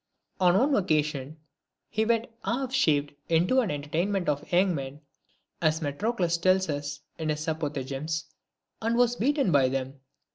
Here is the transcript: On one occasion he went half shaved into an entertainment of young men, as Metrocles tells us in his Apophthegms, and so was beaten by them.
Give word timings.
On 0.39 0.57
one 0.57 0.73
occasion 0.75 1.37
he 1.87 2.05
went 2.05 2.25
half 2.43 2.73
shaved 2.73 3.13
into 3.29 3.59
an 3.61 3.69
entertainment 3.69 4.29
of 4.29 4.51
young 4.51 4.73
men, 4.73 5.01
as 5.61 5.79
Metrocles 5.79 6.39
tells 6.41 6.67
us 6.69 7.01
in 7.19 7.29
his 7.29 7.47
Apophthegms, 7.47 8.23
and 8.81 8.93
so 8.93 8.97
was 8.97 9.17
beaten 9.17 9.51
by 9.51 9.69
them. 9.69 9.99